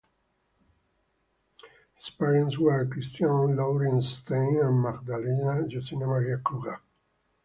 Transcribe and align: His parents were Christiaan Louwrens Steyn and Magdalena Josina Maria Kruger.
His 1.93 2.09
parents 2.09 2.57
were 2.57 2.83
Christiaan 2.87 3.55
Louwrens 3.55 4.05
Steyn 4.11 4.59
and 4.59 4.81
Magdalena 4.81 5.67
Josina 5.67 6.07
Maria 6.07 6.39
Kruger. 6.39 6.81